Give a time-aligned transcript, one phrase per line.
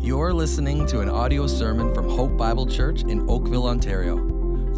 [0.00, 4.16] You're listening to an audio sermon from Hope Bible Church in Oakville, Ontario.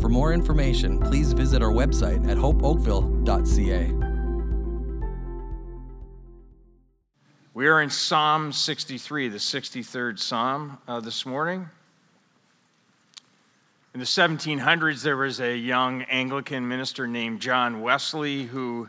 [0.01, 3.93] For more information, please visit our website at hopeoakville.ca.
[7.53, 11.69] We are in Psalm 63, the 63rd Psalm uh, this morning.
[13.93, 18.89] In the 1700s, there was a young Anglican minister named John Wesley who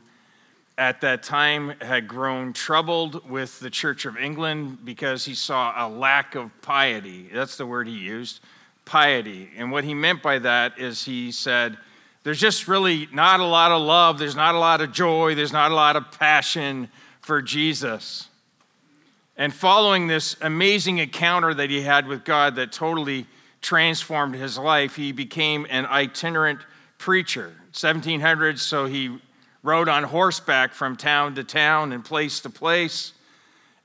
[0.78, 5.88] at that time had grown troubled with the Church of England because he saw a
[5.88, 7.30] lack of piety.
[7.34, 8.40] That's the word he used
[8.86, 9.50] piety.
[9.58, 11.78] And what he meant by that is he said,
[12.24, 15.54] There's just really not a lot of love, there's not a lot of joy, there's
[15.54, 16.90] not a lot of passion
[17.22, 18.28] for Jesus.
[19.38, 23.28] And following this amazing encounter that he had with God that totally
[23.62, 26.60] transformed his life, he became an itinerant
[26.98, 27.54] preacher.
[27.74, 29.18] 1700s, so he
[29.64, 33.14] rode on horseback from town to town and place to place.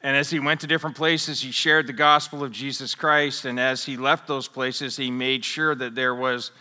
[0.03, 3.45] And as he went to different places, he shared the gospel of Jesus Christ.
[3.45, 6.53] And as he left those places, he made sure that there was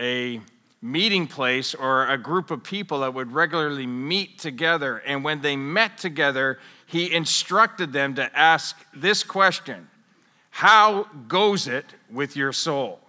[0.00, 0.40] a
[0.82, 4.98] meeting place or a group of people that would regularly meet together.
[4.98, 9.88] And when they met together, he instructed them to ask this question
[10.50, 13.00] How goes it with your soul?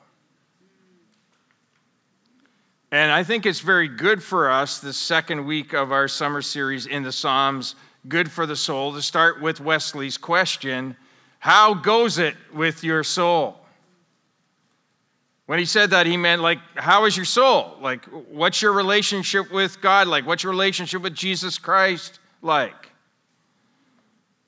[2.91, 6.85] And I think it's very good for us, the second week of our summer series
[6.85, 7.75] in the Psalms,
[8.07, 10.95] Good for the Soul, to start with Wesley's question
[11.39, 13.59] How goes it with your soul?
[15.47, 17.77] When he said that, he meant, like, how is your soul?
[17.81, 20.25] Like, what's your relationship with God like?
[20.25, 22.91] What's your relationship with Jesus Christ like?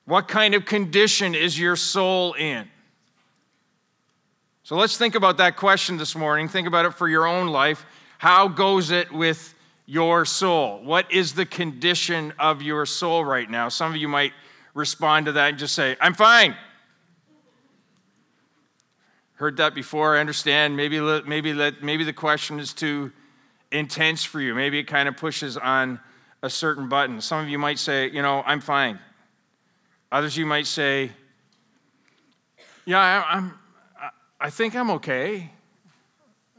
[0.04, 2.68] What kind of condition is your soul in?
[4.62, 6.48] So let's think about that question this morning.
[6.48, 7.84] Think about it for your own life.
[8.20, 9.54] How goes it with
[9.86, 10.82] your soul?
[10.84, 13.70] What is the condition of your soul right now?
[13.70, 14.34] Some of you might
[14.74, 16.54] respond to that and just say, I'm fine.
[19.36, 20.76] Heard that before, I understand.
[20.76, 23.10] Maybe, maybe, maybe the question is too
[23.72, 24.54] intense for you.
[24.54, 25.98] Maybe it kind of pushes on
[26.42, 27.22] a certain button.
[27.22, 28.98] Some of you might say, you know, I'm fine.
[30.12, 31.10] Others you might say,
[32.84, 33.58] yeah, I, I'm,
[34.38, 35.52] I think I'm okay.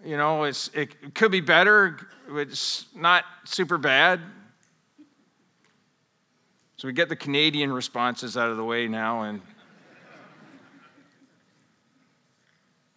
[0.03, 1.97] You know, it's, it could be better.
[2.29, 4.19] It's not super bad.
[6.77, 9.21] So we get the Canadian responses out of the way now.
[9.21, 9.41] And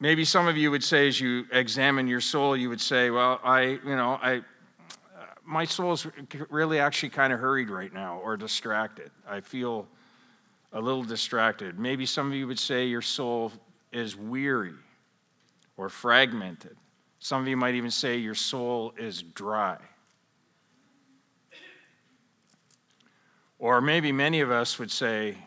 [0.01, 3.39] maybe some of you would say, as you examine your soul, you would say, well,
[3.45, 4.41] I, you know, I,
[5.45, 6.07] my soul's
[6.49, 9.11] really actually kind of hurried right now or distracted.
[9.29, 9.87] I feel
[10.73, 11.79] a little distracted.
[11.79, 13.53] Maybe some of you would say your soul
[13.93, 14.73] is weary
[15.77, 16.79] or fragmented.
[17.25, 19.79] Some of you might even say your soul is dry.
[23.59, 25.39] Or maybe many of us would say,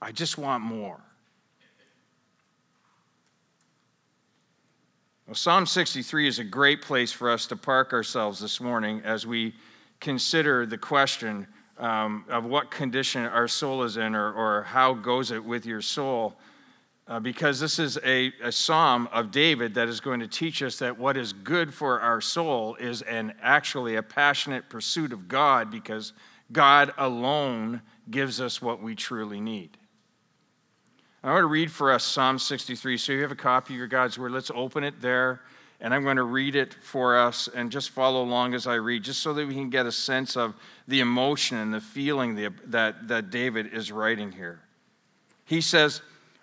[0.00, 1.00] I just want more.
[5.26, 9.26] Well, Psalm 63 is a great place for us to park ourselves this morning as
[9.26, 9.52] we
[9.98, 11.44] consider the question
[11.78, 15.82] um, of what condition our soul is in or, or how goes it with your
[15.82, 16.36] soul
[17.12, 20.78] uh, because this is a, a psalm of David that is going to teach us
[20.78, 25.70] that what is good for our soul is an actually a passionate pursuit of God
[25.70, 26.14] because
[26.52, 29.76] God alone gives us what we truly need.
[31.22, 32.96] I want to read for us Psalm 63.
[32.96, 34.32] So you have a copy of your God's Word.
[34.32, 35.42] Let's open it there,
[35.82, 39.04] and I'm going to read it for us and just follow along as I read,
[39.04, 40.54] just so that we can get a sense of
[40.88, 42.36] the emotion and the feeling
[42.70, 44.62] that, that David is writing here.
[45.44, 46.00] He says,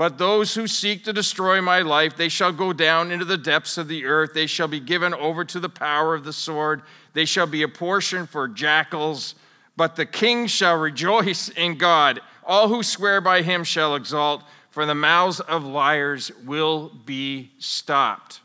[0.00, 3.76] But those who seek to destroy my life, they shall go down into the depths
[3.76, 4.32] of the earth.
[4.32, 6.80] They shall be given over to the power of the sword.
[7.12, 9.34] They shall be a portion for jackals.
[9.76, 12.20] But the king shall rejoice in God.
[12.46, 18.40] All who swear by him shall exalt, for the mouths of liars will be stopped.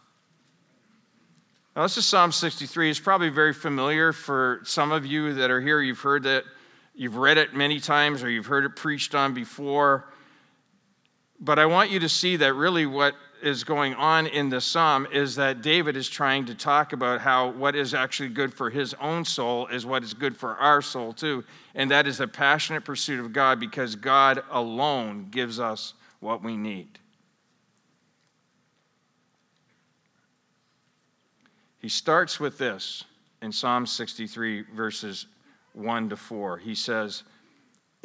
[1.74, 2.90] Now, this is Psalm 63.
[2.90, 5.80] It's probably very familiar for some of you that are here.
[5.80, 6.44] You've heard it,
[6.96, 10.10] you've read it many times, or you've heard it preached on before.
[11.40, 15.08] But I want you to see that really what is going on in the psalm
[15.12, 18.94] is that David is trying to talk about how what is actually good for his
[18.96, 21.44] own soul is what is good for our soul too.
[21.76, 26.58] And that is a passionate pursuit of God because God alone gives us what we
[26.58, 27.00] need.
[31.80, 33.04] He starts with this
[33.44, 35.28] in Psalm 63, verses
[35.74, 36.58] 1 to 4.
[36.58, 37.22] He says,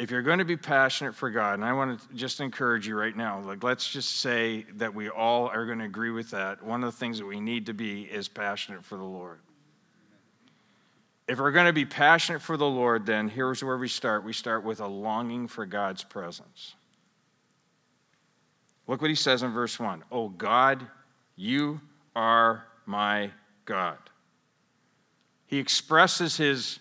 [0.01, 2.99] if you're going to be passionate for God, and I want to just encourage you
[2.99, 6.65] right now, like let's just say that we all are going to agree with that.
[6.65, 9.41] One of the things that we need to be is passionate for the Lord.
[11.29, 14.25] If we're going to be passionate for the Lord, then here's where we start.
[14.25, 16.75] We start with a longing for God's presence.
[18.87, 20.87] Look what he says in verse 1 Oh God,
[21.37, 21.79] you
[22.17, 23.33] are my
[23.67, 23.99] God.
[25.47, 26.79] He expresses his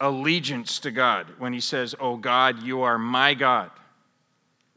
[0.00, 3.70] allegiance to God when he says, Oh God, you are my God.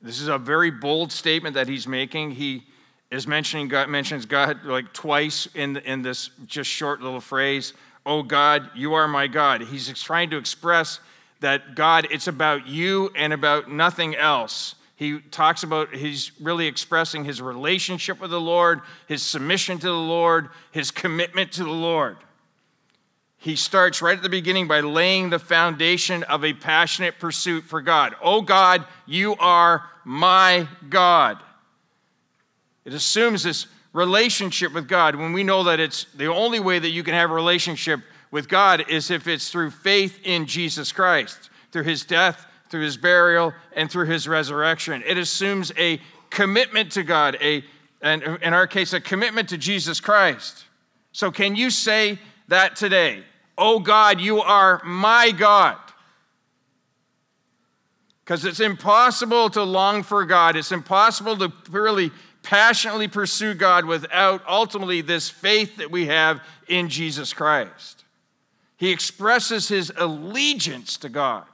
[0.01, 2.31] This is a very bold statement that he's making.
[2.31, 2.65] He
[3.09, 7.73] is mentioning God, mentions God like twice in, in this just short little phrase,
[8.05, 9.61] Oh God, you are my God.
[9.61, 10.99] He's trying to express
[11.39, 14.75] that God, it's about you and about nothing else.
[14.95, 19.93] He talks about, he's really expressing his relationship with the Lord, his submission to the
[19.93, 22.17] Lord, his commitment to the Lord.
[23.43, 27.81] He starts right at the beginning by laying the foundation of a passionate pursuit for
[27.81, 28.15] God.
[28.21, 31.39] Oh God, you are my God.
[32.85, 36.89] It assumes this relationship with God when we know that it's the only way that
[36.89, 37.99] you can have a relationship
[38.31, 42.97] with God is if it's through faith in Jesus Christ, through his death through his
[42.97, 45.03] burial, and through his resurrection.
[45.05, 46.01] It assumes a
[46.31, 47.63] commitment to God, a,
[48.01, 50.65] and in our case, a commitment to Jesus Christ.
[51.11, 52.17] So, can you say
[52.47, 53.25] that today?
[53.57, 55.77] Oh God, you are my God.
[58.23, 60.55] Because it's impossible to long for God.
[60.55, 62.11] It's impossible to really
[62.41, 68.03] passionately pursue God without ultimately this faith that we have in Jesus Christ.
[68.77, 71.45] He expresses his allegiance to God.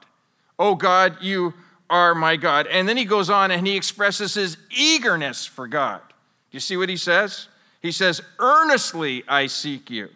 [0.58, 1.54] Oh God, you
[1.88, 2.66] are my God.
[2.66, 6.00] And then he goes on and he expresses his eagerness for God.
[6.08, 7.48] Do you see what he says?
[7.80, 10.08] He says, Earnestly I seek you.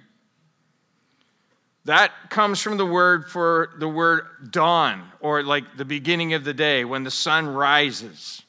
[1.87, 6.55] That comes from the word for the word dawn, or like the beginning of the
[6.55, 8.43] day when the sun rises.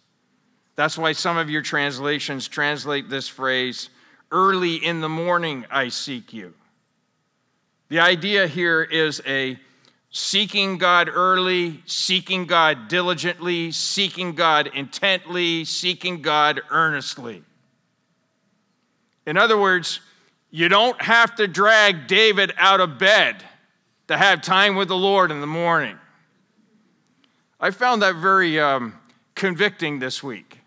[0.75, 3.89] That's why some of your translations translate this phrase,
[4.31, 6.53] early in the morning I seek you.
[7.89, 9.59] The idea here is a
[10.09, 17.43] seeking God early, seeking God diligently, seeking God intently, seeking God earnestly.
[19.25, 19.99] In other words,
[20.55, 23.43] you don't have to drag David out of bed
[24.07, 25.97] to have time with the Lord in the morning.
[27.59, 28.93] I found that very um,
[29.35, 30.59] convicting this week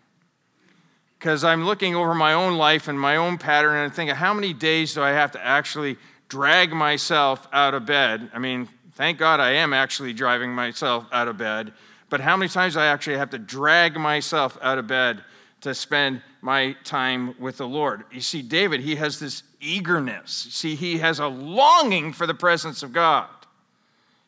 [1.17, 4.53] because I'm looking over my own life and my own pattern and thinking, how many
[4.53, 5.97] days do I have to actually
[6.27, 8.29] drag myself out of bed?
[8.33, 8.67] I mean,
[8.99, 11.71] Thank God I am actually driving myself out of bed.
[12.09, 15.23] But how many times I actually have to drag myself out of bed
[15.61, 18.03] to spend my time with the Lord?
[18.11, 20.31] You see, David, he has this eagerness.
[20.31, 23.27] See, he has a longing for the presence of God.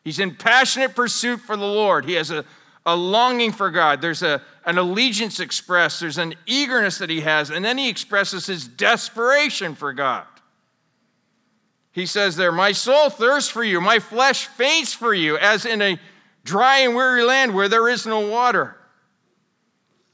[0.04, 2.04] He's in passionate pursuit for the Lord.
[2.04, 2.44] He has a,
[2.84, 4.00] a longing for God.
[4.00, 8.46] There's a, an allegiance expressed, there's an eagerness that he has, and then he expresses
[8.46, 10.26] his desperation for God.
[11.92, 15.82] He says there, My soul thirsts for you, my flesh faints for you, as in
[15.82, 15.98] a
[16.44, 18.76] dry and weary land where there is no water.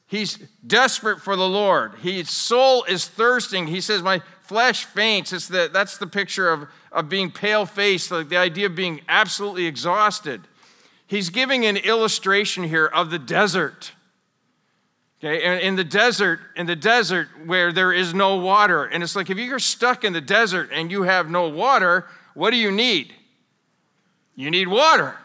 [0.06, 1.96] He's desperate for the Lord.
[1.96, 3.66] His soul is thirsting.
[3.66, 5.32] He says, My flesh faints.
[5.32, 9.02] It's the, that's the picture of, of being pale faced, like the idea of being
[9.08, 10.40] absolutely exhausted.
[11.06, 13.92] He's giving an illustration here of the desert.
[15.20, 19.14] Okay, and in the desert, in the desert where there is no water, and it's
[19.14, 22.70] like if you're stuck in the desert and you have no water, what do you
[22.70, 23.12] need?
[24.34, 25.16] You need water.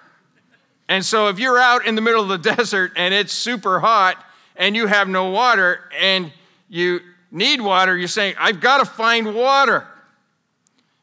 [0.89, 4.23] And so if you're out in the middle of the desert and it's super hot
[4.55, 6.31] and you have no water and
[6.67, 6.99] you
[7.33, 9.87] need water, you're saying, I've got to find water.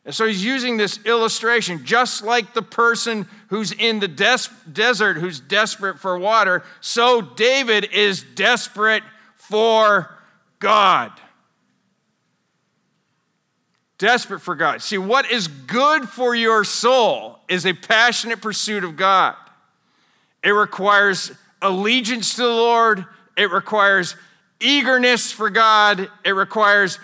[0.05, 5.19] And so he's using this illustration, just like the person who's in the des- desert
[5.19, 9.03] who's desperate for water, so David is desperate
[9.37, 10.11] for
[10.59, 11.13] God.
[13.99, 14.81] Desperate for God.
[14.81, 19.35] See, what is good for your soul is a passionate pursuit of God.
[20.43, 23.05] It requires allegiance to the Lord,
[23.37, 24.17] it requires
[24.61, 26.99] eagerness for God, it requires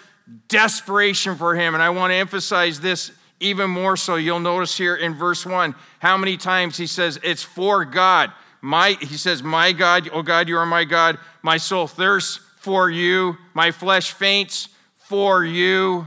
[0.48, 1.74] desperation for him.
[1.74, 4.16] And I want to emphasize this even more so.
[4.16, 8.32] You'll notice here in verse 1 how many times he says, It's for God.
[8.60, 11.18] My, he says, My God, oh God, you are my God.
[11.42, 13.36] My soul thirsts for you.
[13.54, 16.06] My flesh faints for you.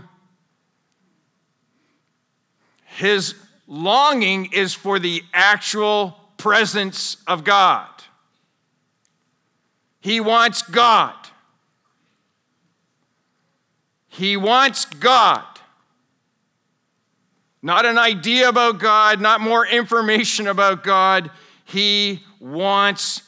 [2.83, 3.35] His
[3.67, 7.87] longing is for the actual presence of God.
[10.01, 11.15] He wants God.
[14.19, 15.45] He wants God.
[17.61, 21.31] Not an idea about God, not more information about God.
[21.63, 23.21] He wants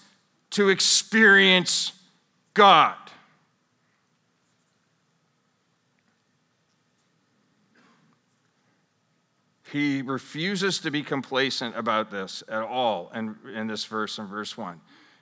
[0.49, 1.93] to experience
[2.53, 2.97] God.
[9.71, 14.57] He refuses to be complacent about this at all in, in this verse, in verse
[14.57, 14.81] 1.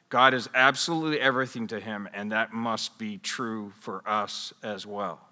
[0.09, 5.28] God is absolutely everything to him, and that must be true for us as well.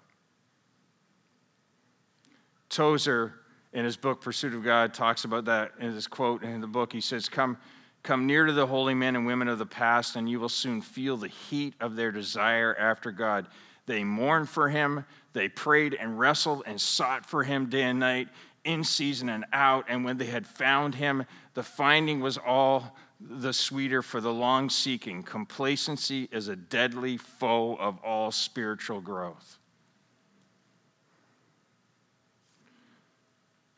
[2.68, 3.34] Tozer,
[3.72, 6.92] in his book Pursuit of God, talks about that in his quote in the book.
[6.92, 7.58] He says, Come,
[8.02, 10.80] come near to the holy men and women of the past, and you will soon
[10.80, 13.46] feel the heat of their desire after God.
[13.86, 18.28] They mourned for him, they prayed and wrestled and sought for him day and night
[18.64, 19.86] in season and out.
[19.88, 24.70] And when they had found him, the finding was all the sweeter for the long
[24.70, 25.22] seeking.
[25.22, 29.58] Complacency is a deadly foe of all spiritual growth.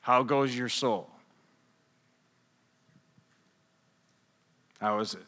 [0.01, 1.09] How goes your soul?
[4.81, 5.27] How is it?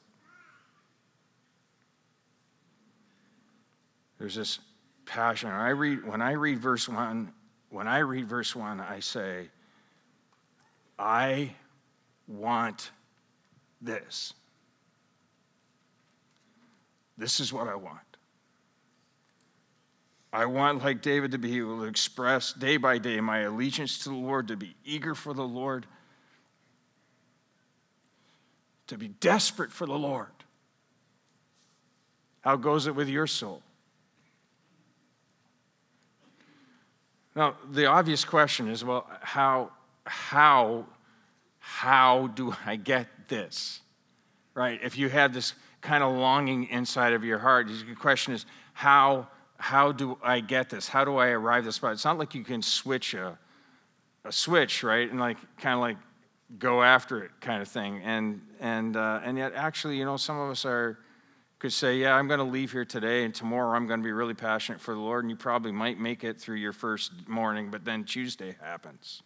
[4.18, 4.60] There's this
[5.04, 5.50] passion.
[5.50, 7.32] I read when I read verse 1,
[7.70, 9.48] when I read verse 1, I say,
[10.98, 11.54] I
[12.26, 12.92] want
[13.80, 14.32] this.
[17.18, 18.11] This is what I want.
[20.32, 24.08] I want, like David, to be able to express day by day my allegiance to
[24.08, 25.86] the Lord, to be eager for the Lord,
[28.86, 30.28] to be desperate for the Lord.
[32.40, 33.62] How goes it with your soul?
[37.34, 39.70] Now, the obvious question is well, how,
[40.04, 40.86] how,
[41.58, 43.80] how do I get this?
[44.54, 44.80] Right?
[44.82, 49.28] If you have this kind of longing inside of your heart, the question is, how,
[49.62, 50.88] how do I get this?
[50.88, 51.92] How do I arrive this spot?
[51.92, 53.38] It's not like you can switch a,
[54.24, 55.08] a switch, right?
[55.08, 55.98] And like kind of like
[56.58, 58.02] go after it kind of thing.
[58.02, 60.98] And, and, uh, and yet, actually, you know, some of us are
[61.60, 64.10] could say, Yeah, I'm going to leave here today, and tomorrow I'm going to be
[64.10, 67.70] really passionate for the Lord, and you probably might make it through your first morning,
[67.70, 69.22] but then Tuesday happens.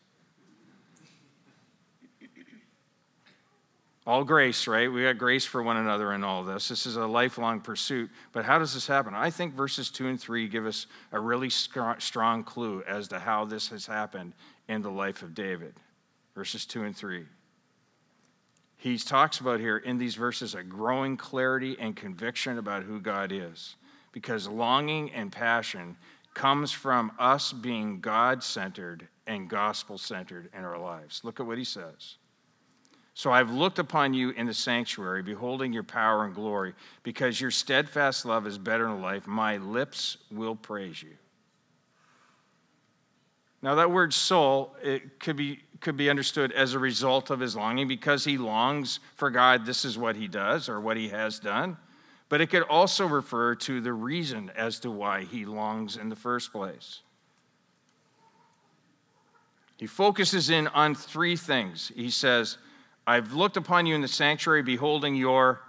[4.07, 4.91] All grace, right?
[4.91, 6.69] We got grace for one another in all this.
[6.69, 8.09] This is a lifelong pursuit.
[8.33, 9.15] But how does this happen?
[9.15, 13.45] I think verses 2 and 3 give us a really strong clue as to how
[13.45, 14.35] this has happened
[14.69, 15.75] in the life of David.
[16.35, 17.27] Verses 2 and 3
[18.77, 23.33] he talks about here in these verses a growing clarity and conviction about who God
[23.33, 23.75] is.
[24.13, 25.97] Because longing and passion
[26.35, 31.23] comes from us being God centered and gospel centered in our lives.
[31.25, 32.17] Look at what he says.
[33.16, 37.50] So I've looked upon you in the sanctuary, beholding your power and glory, because your
[37.50, 39.26] steadfast love is better than life.
[39.26, 41.14] My lips will praise you.
[43.62, 47.56] Now, that word soul, it could be could be understood as a result of his
[47.56, 51.38] longing because he longs for God, this is what he does or what he has
[51.38, 51.78] done.
[52.28, 56.16] But it could also refer to the reason as to why he longs in the
[56.16, 57.00] first place.
[59.78, 61.92] He focuses in on three things.
[61.94, 62.58] He says,
[63.07, 65.61] I've looked upon you in the sanctuary, beholding your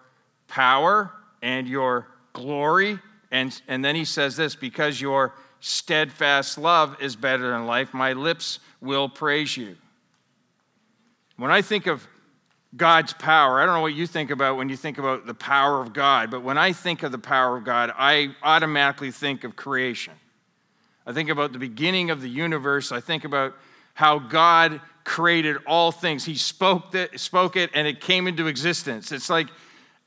[0.47, 2.99] power and your glory.
[3.31, 8.13] And, and then he says this because your steadfast love is better than life, my
[8.13, 9.75] lips will praise you.
[11.35, 12.07] When I think of
[12.75, 15.81] God's power, I don't know what you think about when you think about the power
[15.81, 19.55] of God, but when I think of the power of God, I automatically think of
[19.55, 20.13] creation.
[21.05, 22.91] I think about the beginning of the universe.
[22.91, 23.55] I think about
[23.97, 26.23] how God created all things.
[26.23, 29.11] He spoke, that, spoke it and it came into existence.
[29.11, 29.47] It's like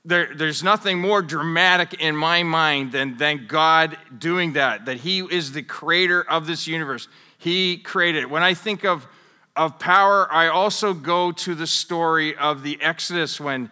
[0.04, 5.18] there, there's nothing more dramatic in my mind than, than God doing that, that He
[5.18, 7.08] is the creator of this universe.
[7.36, 8.30] He created it.
[8.30, 9.08] When I think of
[9.56, 13.70] of power, I also go to the story of the Exodus when,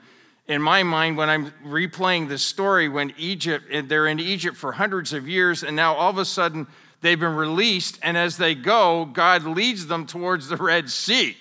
[0.49, 5.13] in my mind, when I'm replaying this story, when Egypt, they're in Egypt for hundreds
[5.13, 6.67] of years, and now all of a sudden
[7.01, 11.37] they've been released, and as they go, God leads them towards the Red Sea.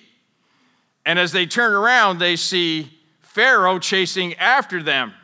[1.04, 5.14] And as they turn around, they see Pharaoh chasing after them.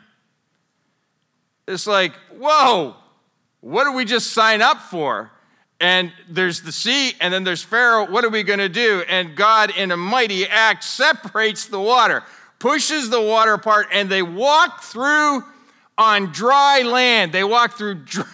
[1.67, 2.95] It's like, whoa,
[3.61, 5.31] what did we just sign up for?
[5.79, 8.09] and there's the sea, and then there's Pharaoh.
[8.09, 9.03] What are we going to do?
[9.09, 12.23] And God, in a mighty act, separates the water,
[12.59, 15.43] pushes the water apart, and they walk through
[15.97, 17.33] on dry land.
[17.33, 18.25] They walk through dry,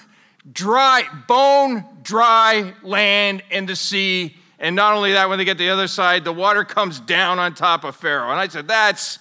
[0.50, 4.36] dry bone dry land and the sea.
[4.60, 7.40] And not only that, when they get to the other side, the water comes down
[7.40, 8.30] on top of Pharaoh.
[8.30, 9.20] And I said, That's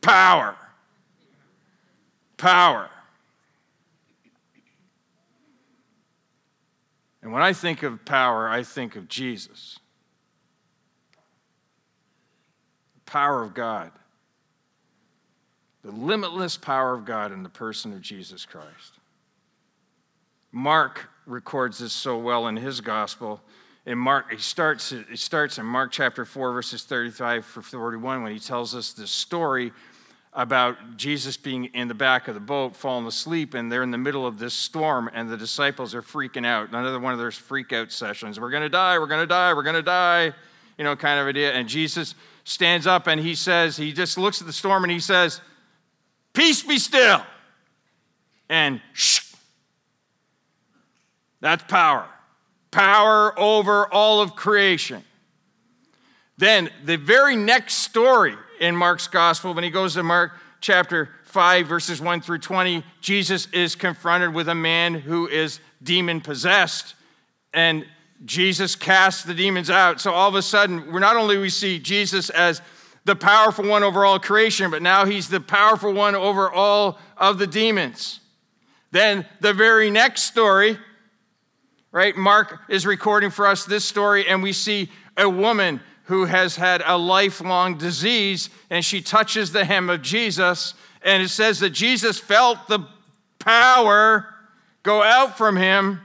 [0.00, 0.56] power.
[2.36, 2.88] Power.
[7.22, 9.78] And when I think of power, I think of Jesus.
[12.94, 13.92] The power of God.
[15.84, 18.98] The limitless power of God in the person of Jesus Christ.
[20.52, 23.40] Mark records this so well in his gospel.
[23.84, 28.32] In Mark, he starts, he starts in Mark chapter 4, verses 35 for 41, when
[28.32, 29.72] he tells us the story
[30.34, 33.98] about Jesus being in the back of the boat, falling asleep, and they're in the
[33.98, 36.68] middle of this storm, and the disciples are freaking out.
[36.68, 38.38] Another one of those freak out sessions.
[38.38, 40.32] We're going to die, we're going to die, we're going to die,
[40.78, 41.52] you know, kind of idea.
[41.52, 45.00] And Jesus stands up and he says, he just looks at the storm and he
[45.00, 45.40] says,
[46.32, 47.22] Peace be still.
[48.48, 49.31] And shh.
[51.42, 52.06] That's power.
[52.70, 55.04] Power over all of creation.
[56.38, 61.66] Then the very next story in Mark's gospel, when he goes to Mark chapter 5,
[61.66, 66.94] verses 1 through 20, Jesus is confronted with a man who is demon possessed,
[67.52, 67.84] and
[68.24, 70.00] Jesus casts the demons out.
[70.00, 72.62] So all of a sudden, we're not only we see Jesus as
[73.04, 77.38] the powerful one over all creation, but now he's the powerful one over all of
[77.38, 78.20] the demons.
[78.92, 80.78] Then the very next story,
[81.92, 82.16] right?
[82.16, 86.82] Mark is recording for us this story, and we see a woman who has had
[86.84, 92.18] a lifelong disease, and she touches the hem of Jesus, and it says that Jesus
[92.18, 92.80] felt the
[93.38, 94.26] power
[94.82, 96.00] go out from him.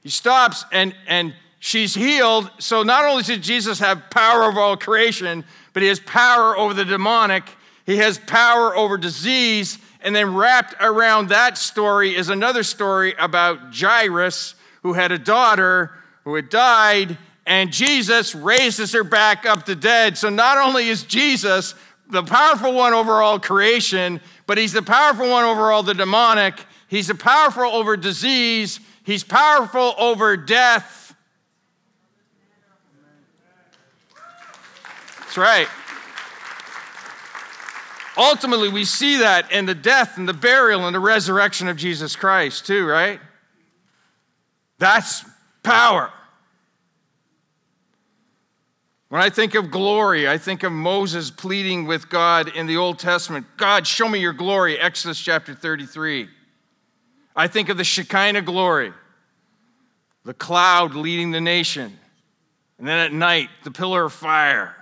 [0.00, 2.50] He stops, and, and she's healed.
[2.58, 6.72] So not only did Jesus have power over all creation, but he has power over
[6.72, 7.42] the demonic,
[7.84, 9.78] he has power over disease.
[10.02, 15.92] And then wrapped around that story is another story about Jairus, who had a daughter
[16.24, 20.18] who had died, and Jesus raises her back up to dead.
[20.18, 21.74] So not only is Jesus
[22.08, 26.54] the powerful one over all creation, but he's the powerful one over all the demonic.
[26.88, 28.80] He's the powerful over disease.
[29.04, 31.14] He's powerful over death.
[35.20, 35.68] That's right.
[38.16, 42.16] Ultimately, we see that in the death and the burial and the resurrection of Jesus
[42.16, 43.20] Christ, too, right?
[44.78, 45.24] That's
[45.62, 46.12] power.
[49.08, 52.98] When I think of glory, I think of Moses pleading with God in the Old
[52.98, 56.28] Testament God, show me your glory, Exodus chapter 33.
[57.34, 58.92] I think of the Shekinah glory,
[60.24, 61.98] the cloud leading the nation,
[62.78, 64.74] and then at night, the pillar of fire.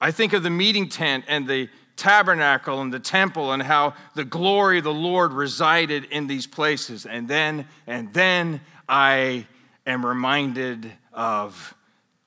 [0.00, 4.24] I think of the meeting tent and the tabernacle and the temple and how the
[4.24, 7.06] glory of the Lord resided in these places.
[7.06, 9.46] And then, and then I
[9.86, 11.74] am reminded of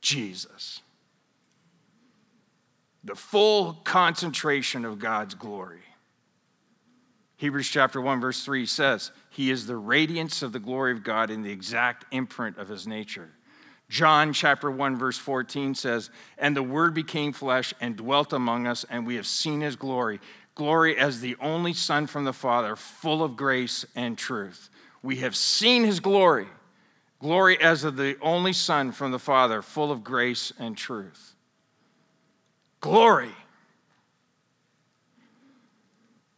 [0.02, 0.82] Jesus.
[3.04, 5.82] The full concentration of God's glory.
[7.38, 11.30] Hebrews chapter 1, verse 3 says, He is the radiance of the glory of God
[11.30, 13.30] in the exact imprint of His nature.
[13.90, 18.86] John chapter 1, verse 14 says, And the Word became flesh and dwelt among us,
[18.90, 20.20] and we have seen His glory.
[20.56, 24.70] Glory as the only Son from the Father, full of grace and truth.
[25.02, 26.48] We have seen His glory.
[27.20, 31.36] Glory as of the only Son from the Father, full of grace and truth.
[32.82, 33.32] Glory.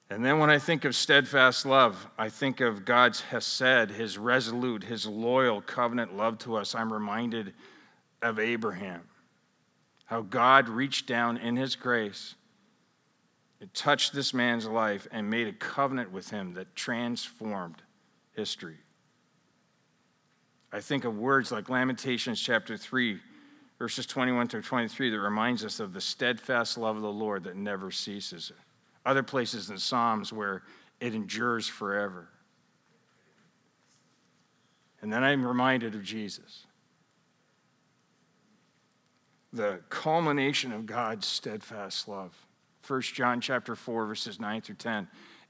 [0.10, 4.84] And then when I think of steadfast love, I think of God's Hesed, his resolute,
[4.84, 6.74] his loyal covenant love to us.
[6.74, 7.54] I'm reminded
[8.22, 9.02] of Abraham,
[10.06, 12.34] how God reached down in his grace
[13.62, 17.84] and touched this man's life and made a covenant with him that transformed
[18.36, 18.78] history.
[20.72, 23.20] I think of words like Lamentations chapter 3,
[23.78, 27.56] verses 21 to 23, that reminds us of the steadfast love of the Lord that
[27.56, 28.52] never ceases.
[29.10, 30.62] Other places in Psalms where
[31.00, 32.30] it endures forever.
[35.02, 36.68] And then I'm reminded of Jesus.
[39.52, 42.36] The culmination of God's steadfast love.
[42.88, 45.08] 1 John chapter 4, verses 9 through 10.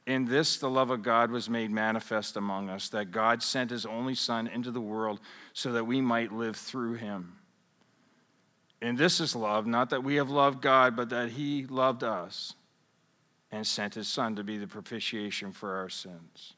[0.08, 3.86] In this, the love of God was made manifest among us, that God sent his
[3.86, 5.19] only Son into the world
[5.52, 7.34] so that we might live through him.
[8.82, 12.54] And this is love, not that we have loved God, but that he loved us
[13.51, 16.53] and sent his son to be the propitiation for our sins.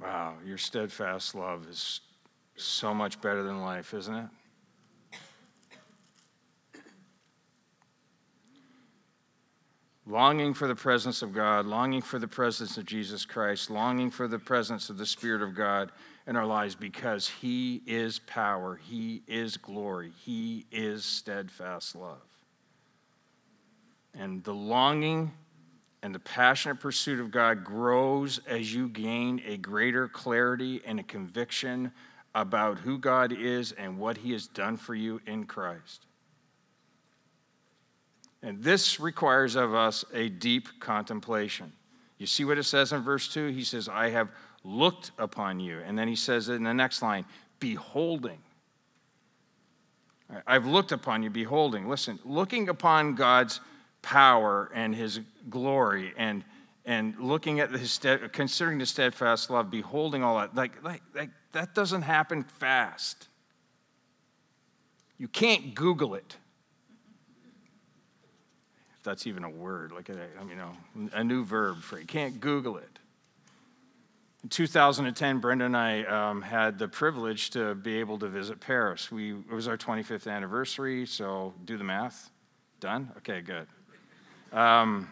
[0.00, 2.00] Wow, your steadfast love is
[2.56, 4.28] so much better than life, isn't it?
[10.06, 14.28] longing for the presence of God, longing for the presence of Jesus Christ, longing for
[14.28, 15.90] the presence of the Spirit of God
[16.26, 22.18] in our lives because He is power, He is glory, He is steadfast love.
[24.14, 25.32] And the longing
[26.02, 31.02] and the passionate pursuit of God grows as you gain a greater clarity and a
[31.02, 31.92] conviction
[32.34, 36.06] about who God is and what He has done for you in Christ.
[38.42, 41.72] And this requires of us a deep contemplation.
[42.18, 43.48] You see what it says in verse 2?
[43.48, 44.28] He says, I have
[44.66, 45.78] looked upon you.
[45.86, 47.24] And then he says in the next line,
[47.60, 48.38] beholding.
[50.46, 51.88] I've looked upon you, beholding.
[51.88, 53.60] Listen, looking upon God's
[54.02, 56.44] power and his glory and
[56.84, 57.98] and looking at his
[58.30, 63.26] considering the steadfast love, beholding all that, like, like, like that doesn't happen fast.
[65.18, 66.36] You can't Google it
[68.98, 70.76] If that's even a word, like a, you know,
[71.12, 71.98] a new verb for.
[71.98, 72.95] You can't Google it.
[74.46, 79.10] In 2010, Brenda and I um, had the privilege to be able to visit Paris.
[79.10, 82.30] We, it was our 25th anniversary, so do the math.
[82.78, 83.10] Done?
[83.16, 83.66] Okay, good.
[84.52, 85.08] Um,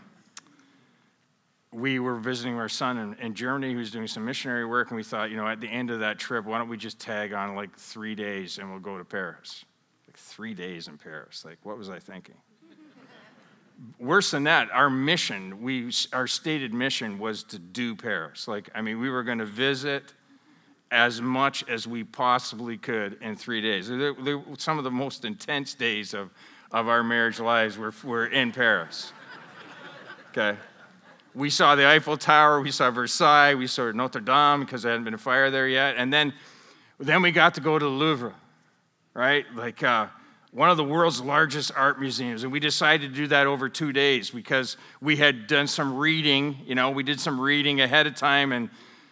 [1.72, 5.02] we were visiting our son in, in, Germany who's doing some missionary work, and we
[5.02, 7.56] thought, you know, at the end of that trip, why don't we just tag on
[7.56, 9.64] like three days and we'll go to Paris?
[10.06, 11.44] Like three days in Paris.
[11.44, 12.36] Like, what was I thinking?
[13.98, 18.48] Worse than that, our mission, we, our stated mission was to do Paris.
[18.48, 20.14] Like, I mean, we were going to visit
[20.90, 23.88] as much as we possibly could in three days.
[23.88, 26.30] They're, they're, some of the most intense days of,
[26.70, 29.12] of our marriage lives were, were in Paris.
[30.36, 30.58] Okay?
[31.32, 35.04] We saw the Eiffel Tower, we saw Versailles, we saw Notre Dame because there hadn't
[35.04, 35.94] been a fire there yet.
[35.96, 36.32] And then,
[36.98, 38.34] then we got to go to the Louvre,
[39.14, 39.46] right?
[39.54, 40.08] Like, uh,
[40.54, 42.44] one of the world's largest art museums.
[42.44, 46.56] And we decided to do that over two days because we had done some reading.
[46.64, 48.70] You know, we did some reading ahead of time and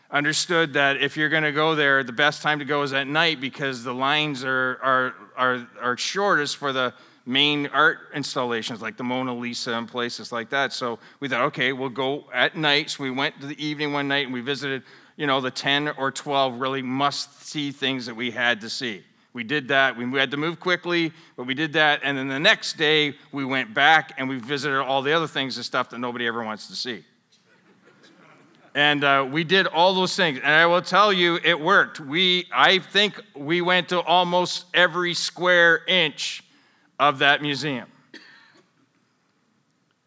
[0.08, 3.08] understood that if you're going to go there, the best time to go is at
[3.08, 6.94] night because the lines are, are, are, are shortest for the
[7.26, 10.72] main art installations like the Mona Lisa and places like that.
[10.72, 12.90] So we thought, okay, we'll go at night.
[12.90, 14.84] So we went to the evening one night and we visited,
[15.16, 19.02] you know, the 10 or 12 really must see things that we had to see.
[19.32, 19.96] We did that.
[19.96, 22.00] We had to move quickly, but we did that.
[22.04, 25.56] And then the next day, we went back and we visited all the other things
[25.56, 27.04] and stuff that nobody ever wants to see.
[28.74, 30.38] And uh, we did all those things.
[30.42, 32.00] And I will tell you, it worked.
[32.00, 36.42] We, I think we went to almost every square inch
[36.98, 37.88] of that museum.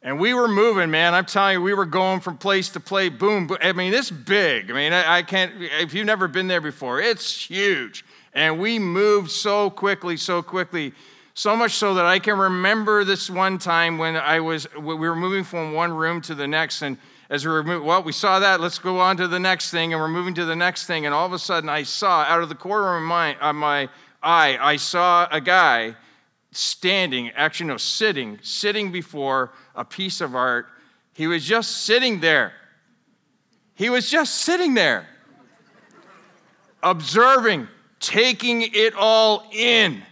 [0.02, 1.16] And we were moving, man.
[1.16, 3.12] I'm telling you, we were going from place to place.
[3.12, 3.50] Boom.
[3.60, 4.70] I mean, it's big.
[4.70, 8.06] I mean, I, I can't, if you've never been there before, it's huge.
[8.36, 10.94] And we moved so quickly, so quickly,
[11.34, 15.16] so much so that I can remember this one time when I was, we were
[15.16, 16.82] moving from one room to the next.
[16.82, 16.98] And
[17.30, 19.94] as we were moving, well, we saw that, let's go on to the next thing.
[19.94, 21.06] And we're moving to the next thing.
[21.06, 23.90] And all of a sudden, I saw out of the corner of my, of my
[24.22, 25.96] eye, I saw a guy
[26.52, 30.68] standing, actually, no, sitting, sitting before a piece of art.
[31.14, 32.54] He was just sitting there.
[33.76, 35.08] He was just sitting there,
[36.82, 37.68] observing,
[38.00, 40.04] taking it all in.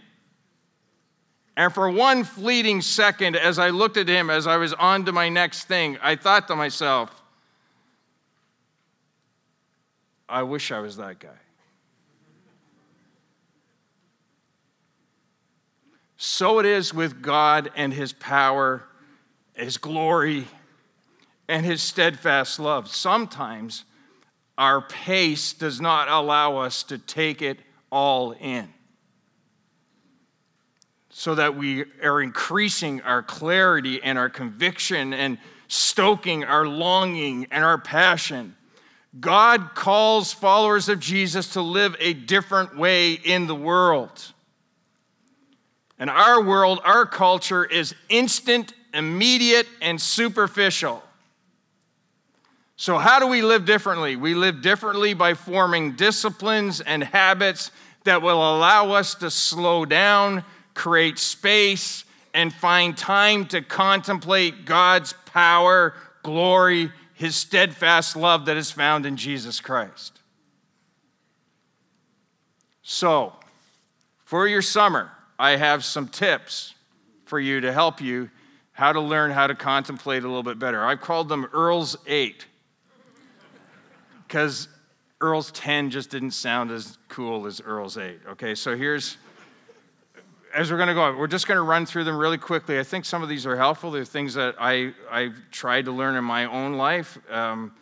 [1.56, 5.12] And for one fleeting second, as I looked at him, as I was on to
[5.12, 7.22] my next thing, I thought to myself,
[10.28, 11.28] I wish I was that guy.
[16.16, 18.84] So it is with God and his power,
[19.52, 20.46] his glory,
[21.48, 22.88] and his steadfast love.
[22.88, 23.84] Sometimes
[24.56, 27.58] our pace does not allow us to take it
[27.94, 28.68] all in.
[31.10, 37.64] So that we are increasing our clarity and our conviction and stoking our longing and
[37.64, 38.56] our passion.
[39.20, 44.32] God calls followers of Jesus to live a different way in the world.
[45.96, 51.00] And our world, our culture is instant, immediate, and superficial.
[52.76, 54.16] So, how do we live differently?
[54.16, 57.70] We live differently by forming disciplines and habits
[58.04, 65.14] that will allow us to slow down, create space, and find time to contemplate God's
[65.26, 70.20] power, glory, his steadfast love that is found in Jesus Christ.
[72.82, 73.32] So,
[74.24, 76.74] for your summer, I have some tips
[77.24, 78.30] for you to help you
[78.72, 80.84] how to learn how to contemplate a little bit better.
[80.84, 82.46] I've called them Earl's Eight
[84.26, 84.68] because
[85.20, 88.20] Earl's 10 just didn't sound as cool as Earl's 8.
[88.30, 89.16] Okay, so here's,
[90.54, 92.78] as we're going to go, we're just going to run through them really quickly.
[92.78, 93.90] I think some of these are helpful.
[93.90, 97.18] They're things that I, I've tried to learn in my own life.
[97.30, 97.72] Um,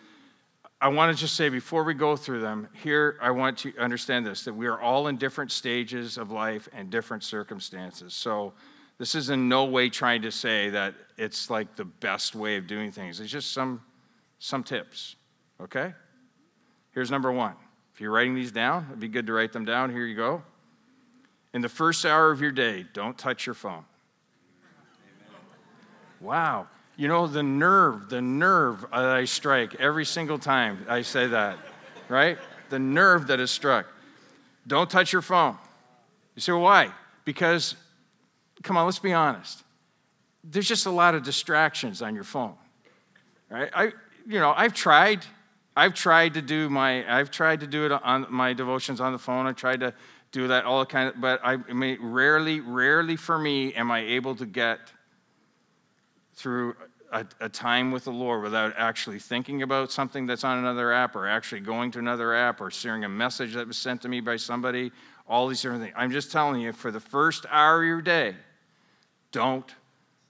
[0.80, 4.26] I want to just say before we go through them, here I want to understand
[4.26, 8.14] this that we are all in different stages of life and different circumstances.
[8.14, 8.52] So,
[8.98, 12.66] this is in no way trying to say that it's like the best way of
[12.66, 13.20] doing things.
[13.20, 13.80] It's just some,
[14.38, 15.16] some tips,
[15.60, 15.94] okay?
[16.92, 17.54] Here's number one.
[17.94, 19.90] If you're writing these down, it'd be good to write them down.
[19.90, 20.42] Here you go.
[21.52, 23.84] In the first hour of your day, don't touch your phone.
[26.20, 26.68] Wow.
[26.96, 31.58] You know, the nerve, the nerve that I strike every single time I say that,
[32.08, 32.38] right?
[32.70, 33.86] The nerve that is struck.
[34.66, 35.58] Don't touch your phone.
[36.34, 36.90] You say, well, why?
[37.24, 37.74] Because,
[38.62, 39.64] come on, let's be honest.
[40.44, 42.54] There's just a lot of distractions on your phone,
[43.50, 43.70] right?
[43.74, 43.84] I,
[44.26, 45.24] you know, I've tried.
[45.76, 49.18] I've tried to do my, I've tried to do it on my devotions on the
[49.18, 49.46] phone.
[49.46, 49.94] I tried to
[50.30, 54.00] do that all kind of, but I, I mean, rarely, rarely for me am I
[54.00, 54.80] able to get
[56.34, 56.74] through
[57.12, 61.14] a, a, time with the Lord without actually thinking about something that's on another app
[61.14, 64.20] or actually going to another app or sharing a message that was sent to me
[64.20, 64.90] by somebody,
[65.28, 65.94] all these different things.
[65.96, 68.34] I'm just telling you, for the first hour of your day,
[69.30, 69.70] don't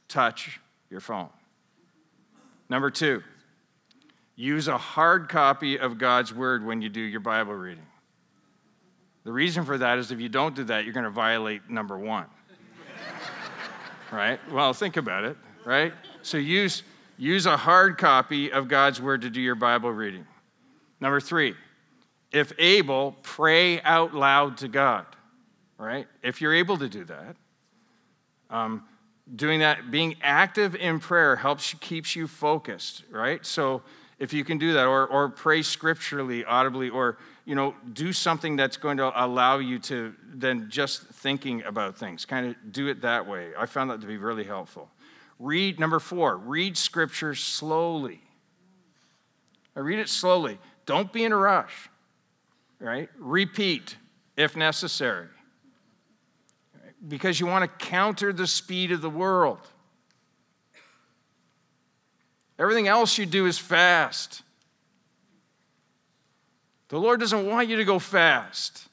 [0.08, 1.30] touch your phone.
[2.68, 3.22] Number two,
[4.36, 7.86] use a hard copy of God's Word when you do your Bible reading.
[9.24, 11.96] The reason for that is if you don't do that, you're going to violate number
[11.96, 12.26] one.
[14.10, 14.40] right?
[14.50, 15.92] Well, think about it right?
[16.22, 16.82] So use,
[17.16, 20.26] use a hard copy of God's Word to do your Bible reading.
[21.00, 21.54] Number three,
[22.30, 25.06] if able, pray out loud to God,
[25.78, 26.06] right?
[26.22, 27.36] If you're able to do that.
[28.50, 28.84] Um,
[29.34, 33.44] doing that, being active in prayer helps keeps you focused, right?
[33.44, 33.82] So
[34.22, 38.54] if you can do that, or, or pray scripturally, audibly, or you know, do something
[38.54, 42.24] that's going to allow you to then just thinking about things.
[42.24, 43.48] Kind of do it that way.
[43.58, 44.88] I found that to be really helpful.
[45.40, 48.20] Read, number four, read scripture slowly.
[49.74, 50.56] I read it slowly.
[50.86, 51.90] Don't be in a rush,
[52.78, 53.08] right?
[53.18, 53.96] Repeat
[54.36, 55.26] if necessary.
[57.08, 59.66] Because you want to counter the speed of the world.
[62.62, 64.42] Everything else you do is fast.
[66.88, 68.88] The Lord doesn't want you to go fast.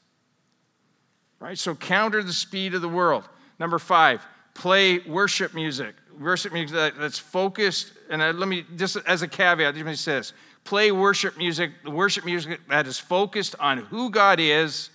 [1.39, 1.58] Right?
[1.58, 3.23] So counter the speed of the world.
[3.60, 9.27] Number five, play worship music worship music that's focused, and let me, just as a
[9.27, 10.34] caveat, let me say this
[10.65, 14.89] play worship music, worship music that is focused on who God is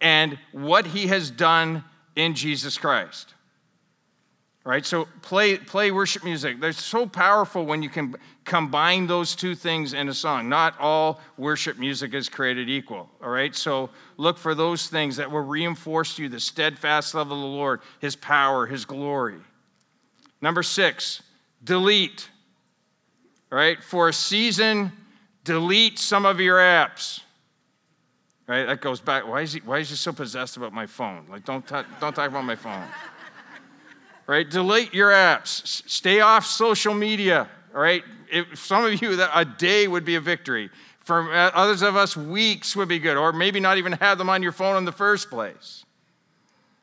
[0.00, 1.84] and what he has done
[2.16, 3.34] in Jesus Christ.
[4.64, 4.86] Right?
[4.86, 6.58] So play play worship music.
[6.58, 10.48] They're so powerful when you can combine those two things in a song.
[10.48, 13.10] Not all worship music is created equal.
[13.22, 13.54] All right?
[13.54, 17.82] So look for those things that will reinforce you the steadfast love of the Lord,
[18.00, 19.36] his power, his glory.
[20.40, 21.22] Number six,
[21.62, 22.30] delete.
[23.52, 24.92] All right, for a season,
[25.44, 27.20] delete some of your apps.
[28.46, 29.26] Right, that goes back.
[29.26, 31.24] Why is he, why is he so possessed about my phone?
[31.30, 32.84] Like, don't, talk, don't talk about my phone.
[34.26, 35.88] Right, delete your apps.
[35.88, 37.48] Stay off social media.
[37.74, 40.70] All right, if some of you, a day would be a victory.
[41.00, 44.30] For uh, others of us, weeks would be good, or maybe not even have them
[44.30, 45.84] on your phone in the first place.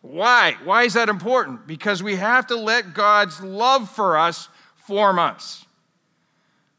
[0.01, 0.56] Why?
[0.63, 1.65] Why is that important?
[1.65, 5.65] Because we have to let God's love for us form us,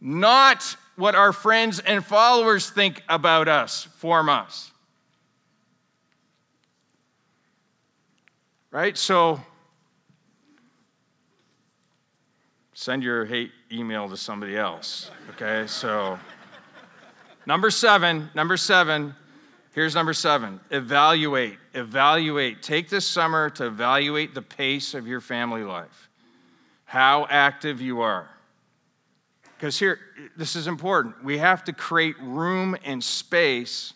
[0.01, 4.71] not what our friends and followers think about us form us.
[8.71, 8.97] Right?
[8.97, 9.41] So,
[12.83, 15.11] send your hate email to somebody else.
[15.31, 15.67] Okay?
[15.69, 16.19] So,
[17.47, 19.15] number seven, number seven,
[19.73, 21.59] Here's number seven evaluate.
[21.75, 22.63] Evaluate.
[22.63, 26.11] Take this summer to evaluate the pace of your family life,
[26.85, 28.29] how active you are.
[29.57, 29.99] Because here,
[30.37, 31.25] this is important.
[31.25, 33.95] We have to create room and space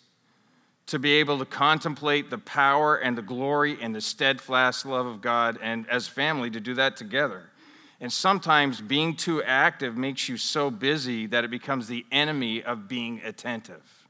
[0.86, 5.20] to be able to contemplate the power and the glory and the steadfast love of
[5.20, 7.50] God, and as family, to do that together.
[8.00, 12.88] And sometimes being too active makes you so busy that it becomes the enemy of
[12.88, 14.06] being attentive.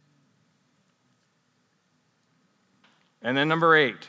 [3.22, 4.08] And then number eight,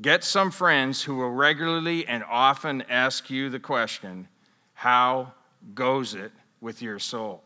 [0.00, 4.28] get some friends who will regularly and often ask you the question,
[4.74, 5.32] How
[5.74, 7.42] goes it with your soul?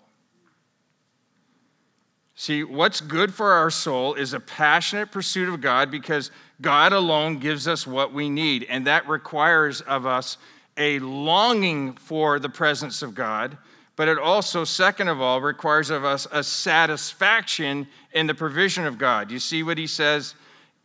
[2.35, 6.31] See, what's good for our soul is a passionate pursuit of God because
[6.61, 8.67] God alone gives us what we need.
[8.69, 10.39] And that requires of us
[10.77, 13.57] a longing for the presence of God,
[13.97, 18.99] but it also, second of all, requires of us a satisfaction in the provision of
[18.99, 19.31] God.
[19.31, 20.35] You see what he says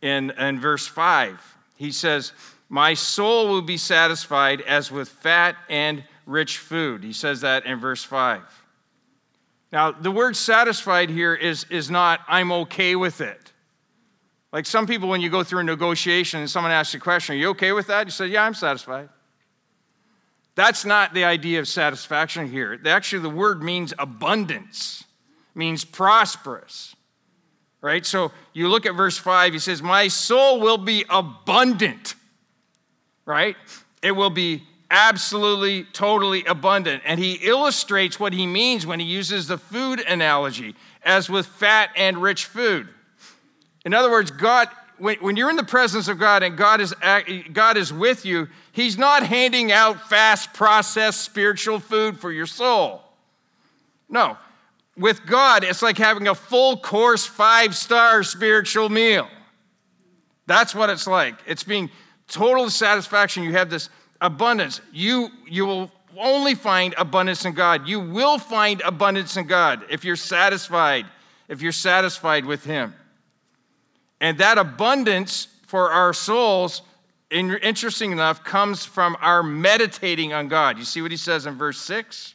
[0.02, 1.56] in, in verse 5?
[1.76, 2.32] He says,
[2.68, 7.02] My soul will be satisfied as with fat and rich food.
[7.02, 8.42] He says that in verse 5.
[9.72, 13.52] Now, the word satisfied here is, is not, I'm okay with it.
[14.52, 17.34] Like some people, when you go through a negotiation and someone asks you a question,
[17.34, 18.06] Are you okay with that?
[18.06, 19.08] You say, Yeah, I'm satisfied.
[20.58, 22.76] That's not the idea of satisfaction here.
[22.84, 25.04] Actually, the word means abundance,
[25.54, 26.96] means prosperous.
[27.80, 28.04] Right?
[28.04, 32.16] So you look at verse 5, he says, My soul will be abundant.
[33.24, 33.54] Right?
[34.02, 37.04] It will be absolutely, totally abundant.
[37.06, 41.90] And he illustrates what he means when he uses the food analogy, as with fat
[41.94, 42.88] and rich food.
[43.84, 44.66] In other words, God,
[44.98, 46.94] when, you're in the presence of God and God is,
[47.52, 53.02] God is with you, He's not handing out fast processed spiritual food for your soul.
[54.08, 54.36] No.
[54.96, 59.28] With God, it's like having a full course, five star spiritual meal.
[60.46, 61.36] That's what it's like.
[61.46, 61.90] It's being
[62.26, 63.42] total satisfaction.
[63.42, 64.80] You have this abundance.
[64.92, 67.86] You, you will only find abundance in God.
[67.86, 71.06] You will find abundance in God if you're satisfied,
[71.48, 72.94] if you're satisfied with Him.
[74.20, 76.82] And that abundance for our souls,
[77.30, 80.78] interesting enough, comes from our meditating on God.
[80.78, 82.34] You see what he says in verse 6?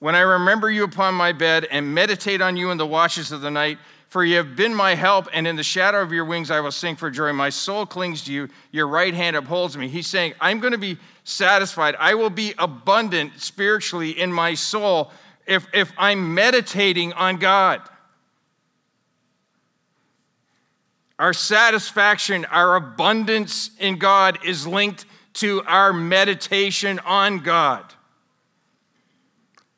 [0.00, 3.40] When I remember you upon my bed and meditate on you in the watches of
[3.40, 3.78] the night,
[4.14, 6.70] for you have been my help, and in the shadow of your wings I will
[6.70, 7.32] sing for joy.
[7.32, 9.88] My soul clings to you, your right hand upholds me.
[9.88, 11.96] He's saying, I'm going to be satisfied.
[11.98, 15.10] I will be abundant spiritually in my soul
[15.46, 17.80] if, if I'm meditating on God.
[21.18, 27.84] Our satisfaction, our abundance in God is linked to our meditation on God.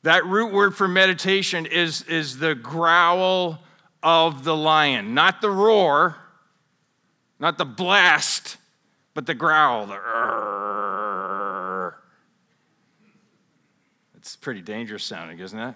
[0.03, 3.59] That root word for meditation is, is the growl
[4.03, 6.17] of the lion, not the roar,
[7.39, 8.57] not the blast,
[9.15, 9.87] but the growl.
[9.87, 10.01] The
[14.17, 15.75] It's pretty dangerous sounding, isn't it?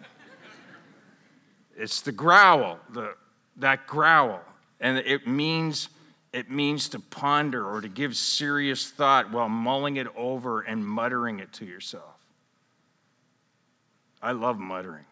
[1.76, 3.14] It's the growl, the,
[3.56, 4.40] that growl.
[4.80, 5.88] And it means
[6.32, 11.40] it means to ponder or to give serious thought while mulling it over and muttering
[11.40, 12.16] it to yourself.
[14.22, 15.06] I love muttering.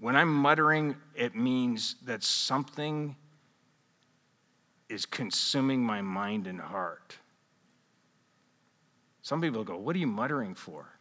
[0.00, 3.16] When I'm muttering, it means that something
[4.88, 7.16] is consuming my mind and heart.
[9.22, 10.97] Some people go, What are you muttering for?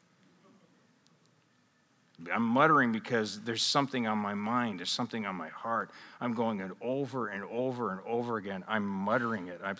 [2.33, 5.91] I'm muttering because there's something on my mind, there's something on my heart.
[6.19, 8.63] I'm going it over and over and over again.
[8.67, 9.61] I'm muttering it.
[9.63, 9.77] I'm,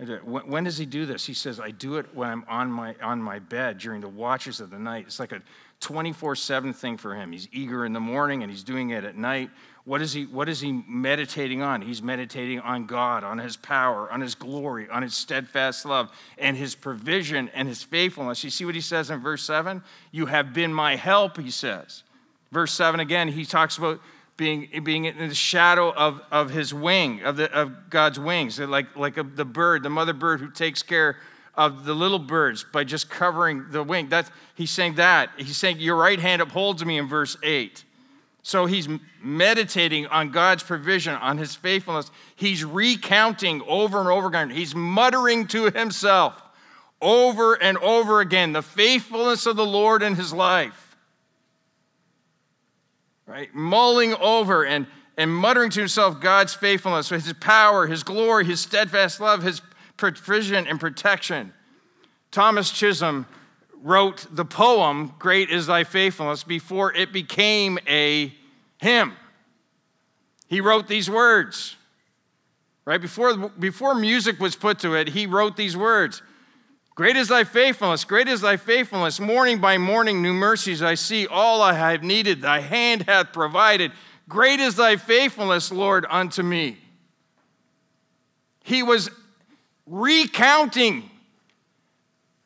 [0.00, 1.26] uh, when does he do this?
[1.26, 4.60] He says, I do it when I'm on my, on my bed during the watches
[4.60, 5.04] of the night.
[5.08, 5.42] It's like a
[5.80, 7.32] 24 7 thing for him.
[7.32, 9.50] He's eager in the morning and he's doing it at night.
[9.84, 11.80] What is, he, what is he meditating on?
[11.80, 16.56] He's meditating on God, on his power, on his glory, on his steadfast love, and
[16.56, 18.44] his provision and his faithfulness.
[18.44, 19.82] You see what he says in verse 7?
[20.12, 22.02] You have been my help, he says.
[22.52, 24.00] Verse 7 again, he talks about
[24.36, 28.96] being, being in the shadow of, of his wing, of, the, of God's wings, like,
[28.96, 31.16] like a, the bird, the mother bird who takes care
[31.60, 34.08] of the little birds by just covering the wing.
[34.08, 35.28] That's, he's saying that.
[35.36, 37.84] He's saying, Your right hand upholds me in verse 8.
[38.42, 38.88] So he's
[39.22, 42.10] meditating on God's provision, on his faithfulness.
[42.34, 44.48] He's recounting over and over again.
[44.48, 46.42] He's muttering to himself
[47.02, 50.96] over and over again the faithfulness of the Lord in his life.
[53.26, 53.54] Right?
[53.54, 54.86] Mulling over and,
[55.18, 59.60] and muttering to himself God's faithfulness, his power, his glory, his steadfast love, his
[60.00, 61.52] provision and protection.
[62.30, 63.26] Thomas Chisholm
[63.82, 68.34] wrote the poem, Great is Thy Faithfulness, before it became a
[68.78, 69.14] hymn.
[70.48, 71.76] He wrote these words,
[72.84, 73.00] right?
[73.00, 76.22] Before, before music was put to it, he wrote these words
[76.96, 79.20] Great is thy faithfulness, great is thy faithfulness.
[79.20, 81.26] Morning by morning, new mercies I see.
[81.26, 83.92] All I have needed, thy hand hath provided.
[84.28, 86.78] Great is thy faithfulness, Lord, unto me.
[88.64, 89.08] He was
[89.90, 91.10] recounting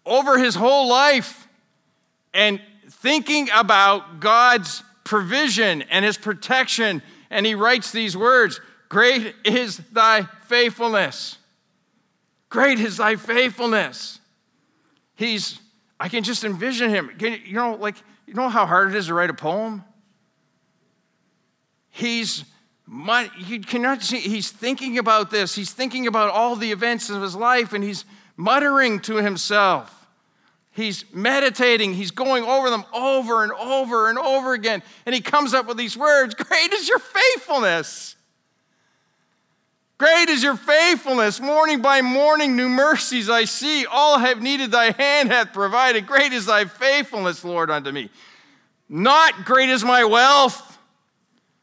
[0.07, 1.47] over his whole life
[2.33, 7.03] and thinking about God's provision and his protection.
[7.31, 11.39] And he writes these words Great is thy faithfulness.
[12.49, 14.21] Great is thy faithfulness.
[15.17, 15.61] He's,
[15.99, 17.11] I can just envision him.
[17.19, 19.85] You, know, like, you know how hard it is to write a poem?
[21.91, 22.45] He's,
[22.89, 25.55] you cannot see, he's thinking about this.
[25.55, 28.05] He's thinking about all the events of his life and he's
[28.37, 29.91] muttering to himself.
[30.73, 34.83] He's meditating, he's going over them over and over and over again.
[35.07, 38.17] And he comes up with these words Great is your faithfulness.
[39.97, 41.41] Great is your faithfulness.
[41.41, 43.87] Morning by morning, new mercies I see.
[43.87, 46.09] All have needed, thy hand hath provided.
[46.09, 48.11] Great is thy faithfulness, Lord, unto me.
[48.89, 50.74] Not great is my wealth.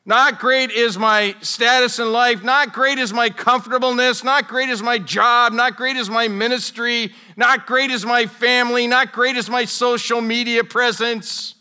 [0.03, 2.43] Not great is my status in life.
[2.43, 4.23] Not great is my comfortableness.
[4.23, 5.53] Not great is my job.
[5.53, 7.13] Not great is my ministry.
[7.37, 8.87] Not great is my family.
[8.87, 11.53] Not great is my social media presence.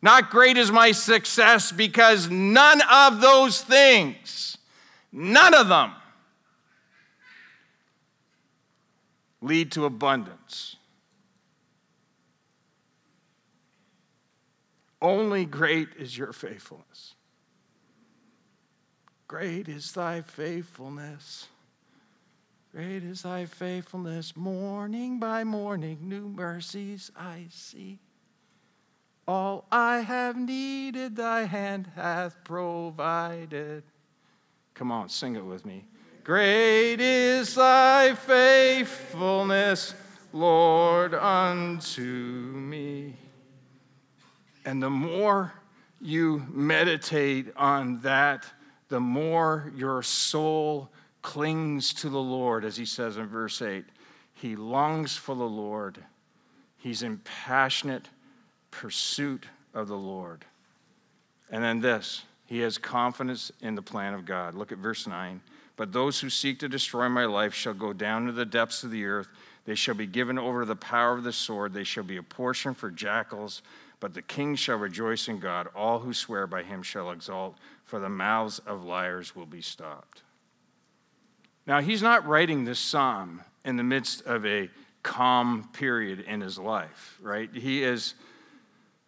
[0.00, 4.58] Not great is my success because none of those things,
[5.10, 5.92] none of them,
[9.40, 10.76] lead to abundance.
[15.00, 16.93] Only great is your faithfulness.
[19.34, 21.48] Great is thy faithfulness.
[22.70, 24.36] Great is thy faithfulness.
[24.36, 27.98] Morning by morning, new mercies I see.
[29.26, 33.82] All I have needed, thy hand hath provided.
[34.72, 35.84] Come on, sing it with me.
[36.22, 39.94] Great is thy faithfulness,
[40.32, 43.16] Lord, unto me.
[44.64, 45.54] And the more
[46.00, 48.46] you meditate on that,
[48.94, 50.88] the more your soul
[51.20, 53.84] clings to the Lord, as he says in verse 8.
[54.34, 55.98] He longs for the Lord,
[56.76, 58.08] he's in passionate
[58.70, 60.44] pursuit of the Lord.
[61.50, 64.54] And then this he has confidence in the plan of God.
[64.54, 65.40] Look at verse 9.
[65.74, 68.92] But those who seek to destroy my life shall go down to the depths of
[68.92, 69.26] the earth.
[69.64, 71.74] They shall be given over to the power of the sword.
[71.74, 73.60] They shall be a portion for jackals.
[74.00, 75.68] But the king shall rejoice in God.
[75.74, 80.22] All who swear by him shall exalt for the mouths of liars will be stopped.
[81.66, 84.68] Now, he's not writing this psalm in the midst of a
[85.02, 87.48] calm period in his life, right?
[87.54, 88.14] He is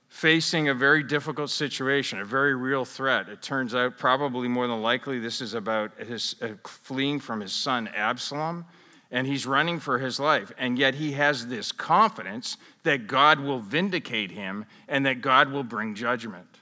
[0.09, 3.29] facing a very difficult situation, a very real threat.
[3.29, 7.53] It turns out, probably more than likely, this is about his uh, fleeing from his
[7.53, 8.65] son Absalom,
[9.11, 10.53] and he's running for his life.
[10.59, 15.63] And yet he has this confidence that God will vindicate him and that God will
[15.63, 16.59] bring judgment.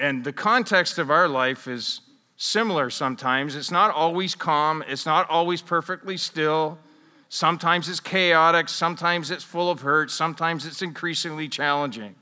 [0.00, 2.02] And the context of our life is
[2.36, 3.56] similar sometimes.
[3.56, 6.78] It's not always calm, it's not always perfectly still.
[7.30, 12.14] Sometimes it's chaotic, sometimes it's full of hurt, sometimes it's increasingly challenging.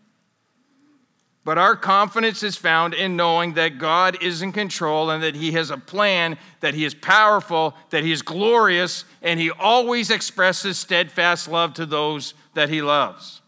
[1.46, 5.52] But our confidence is found in knowing that God is in control and that He
[5.52, 10.76] has a plan, that He is powerful, that He is glorious, and He always expresses
[10.76, 13.42] steadfast love to those that He loves.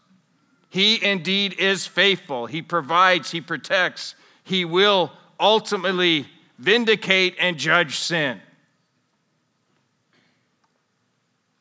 [0.69, 2.45] He indeed is faithful.
[2.45, 6.25] He provides, He protects, he will ultimately
[6.57, 8.39] vindicate and judge sin.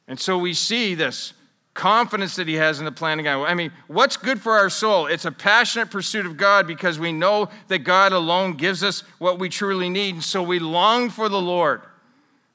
[0.06, 1.32] And so we see this
[1.78, 3.44] confidence that he has in the plan of God.
[3.44, 5.06] I mean, what's good for our soul?
[5.06, 9.38] It's a passionate pursuit of God because we know that God alone gives us what
[9.38, 10.16] we truly need.
[10.16, 11.82] And so we long for the Lord,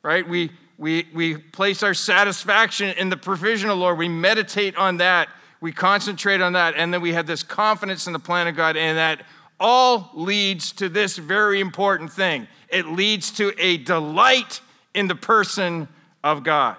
[0.03, 0.27] right?
[0.27, 3.97] We, we, we place our satisfaction in the provision of the Lord.
[3.97, 5.29] We meditate on that.
[5.61, 6.75] We concentrate on that.
[6.75, 9.25] And then we have this confidence in the plan of God and that
[9.57, 14.59] all leads to this very important thing it leads to a delight
[14.93, 15.87] in the person
[16.23, 16.75] of God.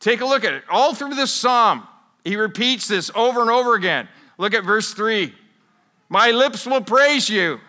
[0.00, 0.64] Take a look at it.
[0.70, 1.86] All through this psalm,
[2.24, 4.08] he repeats this over and over again.
[4.38, 5.34] Look at verse 3.
[6.08, 7.60] My lips will praise you.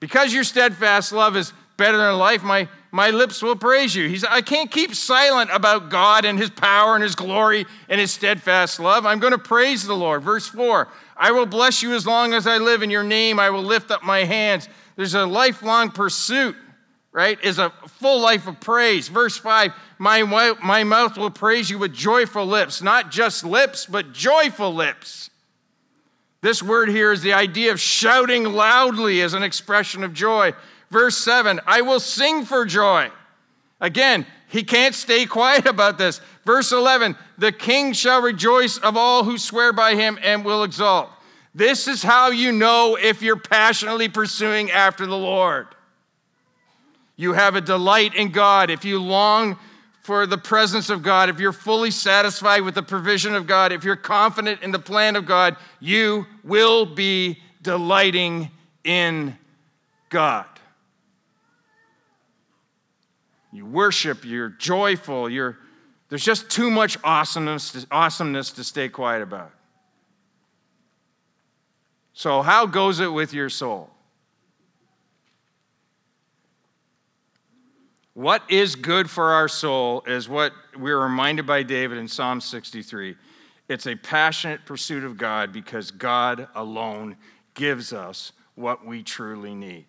[0.00, 4.08] Because your steadfast love is better than life, my, my lips will praise you.
[4.08, 8.10] He's, I can't keep silent about God and his power and his glory and his
[8.10, 9.04] steadfast love.
[9.04, 10.22] I'm going to praise the Lord.
[10.22, 12.82] Verse 4 I will bless you as long as I live.
[12.82, 14.68] In your name, I will lift up my hands.
[14.96, 16.56] There's a lifelong pursuit,
[17.12, 17.42] right?
[17.42, 19.08] Is a full life of praise.
[19.08, 20.22] Verse 5 my,
[20.62, 25.28] my mouth will praise you with joyful lips, not just lips, but joyful lips.
[26.40, 30.54] This word here is the idea of shouting loudly as an expression of joy.
[30.90, 33.10] Verse 7 I will sing for joy.
[33.80, 36.20] Again, he can't stay quiet about this.
[36.44, 41.10] Verse 11 The king shall rejoice of all who swear by him and will exalt.
[41.54, 45.66] This is how you know if you're passionately pursuing after the Lord.
[47.20, 48.70] You have a delight in God.
[48.70, 49.58] If you long
[50.00, 53.84] for the presence of God, if you're fully satisfied with the provision of God, if
[53.84, 58.50] you're confident in the plan of God, you will be delighting
[58.84, 59.36] in
[60.08, 60.46] God.
[63.52, 65.58] You worship, you're joyful, you're,
[66.08, 69.52] there's just too much awesomeness to, awesomeness to stay quiet about.
[72.14, 73.90] So, how goes it with your soul?
[78.20, 83.16] What is good for our soul is what we're reminded by David in Psalm 63.
[83.66, 87.16] It's a passionate pursuit of God because God alone
[87.54, 89.86] gives us what we truly need.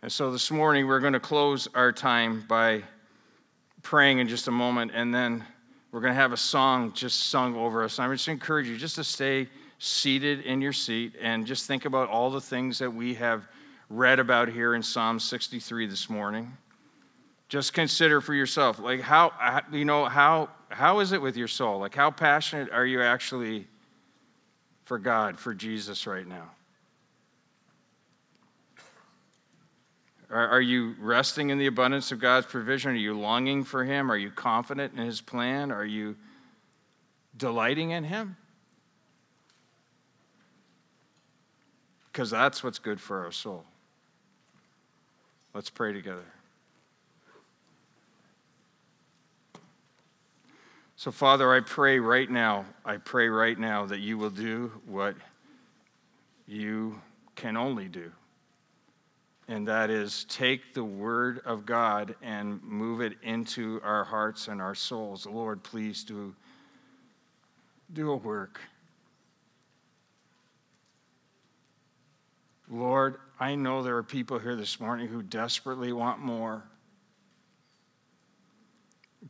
[0.00, 2.84] And so this morning, we're going to close our time by
[3.82, 5.44] praying in just a moment, and then
[5.90, 7.98] we're going to have a song just sung over us.
[7.98, 9.48] And I just encourage you just to stay
[9.80, 13.48] seated in your seat and just think about all the things that we have
[13.90, 16.56] read about here in Psalm 63 this morning.
[17.48, 21.78] Just consider for yourself, like how you know how how is it with your soul?
[21.78, 23.66] Like how passionate are you actually
[24.84, 26.50] for God, for Jesus right now?
[30.30, 32.92] Are, are you resting in the abundance of God's provision?
[32.92, 34.10] Are you longing for Him?
[34.10, 35.72] Are you confident in His plan?
[35.72, 36.16] Are you
[37.36, 38.36] delighting in Him?
[42.12, 43.64] Because that's what's good for our soul.
[45.58, 46.22] Let's pray together.
[50.94, 55.16] So, Father, I pray right now, I pray right now that you will do what
[56.46, 57.02] you
[57.34, 58.12] can only do.
[59.48, 64.62] And that is take the word of God and move it into our hearts and
[64.62, 65.26] our souls.
[65.26, 66.36] Lord, please do,
[67.92, 68.60] do a work.
[72.70, 76.64] Lord, I know there are people here this morning who desperately want more.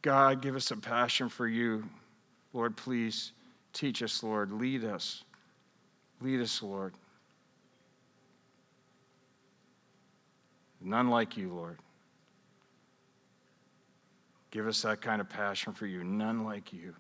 [0.03, 1.89] God, give us a passion for you.
[2.53, 3.33] Lord, please
[3.73, 4.53] teach us, Lord.
[4.53, 5.25] Lead us.
[6.21, 6.95] Lead us, Lord.
[10.81, 11.79] None like you, Lord.
[14.51, 16.03] Give us that kind of passion for you.
[16.03, 16.95] None like you.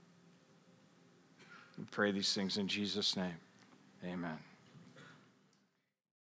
[1.78, 3.36] We pray these things in Jesus' name.
[4.04, 4.38] Amen.